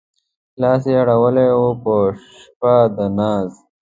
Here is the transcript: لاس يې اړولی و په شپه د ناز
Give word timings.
لاس 0.61 0.83
يې 0.91 0.95
اړولی 1.01 1.49
و 1.59 1.63
په 1.83 1.95
شپه 2.39 2.75
د 2.95 2.97
ناز 3.17 3.49